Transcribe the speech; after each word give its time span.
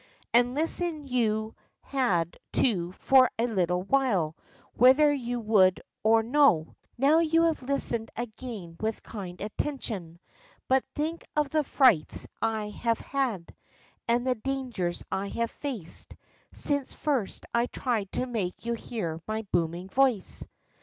And 0.33 0.55
listen 0.55 1.05
you 1.05 1.53
had 1.81 2.39
to 2.53 2.91
for 2.93 3.29
a 3.37 3.45
little 3.45 3.85
Avhile, 3.85 4.33
Avhether 4.75 5.15
you 5.15 5.39
Avould 5.43 5.77
or 6.03 6.23
no. 6.23 6.75
I^OAV 6.99 7.31
you 7.31 7.41
haA^e 7.41 7.61
listened 7.67 8.09
again 8.15 8.77
Avith 8.77 9.03
kind 9.03 9.39
atten 9.39 9.77
tion. 9.79 10.19
But 10.67 10.83
think 10.95 11.23
of 11.35 11.51
the 11.51 11.63
frights 11.63 12.25
I 12.41 12.73
haA^e 12.81 12.97
had, 12.97 13.55
and 14.07 14.25
the 14.25 14.33
dangers 14.33 15.03
I 15.11 15.27
have 15.27 15.51
faced, 15.51 16.15
since 16.51 16.95
first 16.95 17.45
I 17.53 17.67
tried 17.67 18.11
to 18.13 18.25
make 18.25 18.65
you 18.65 18.73
hear 18.73 19.21
my 19.27 19.43
booming 19.51 19.87
voice! 19.87 20.43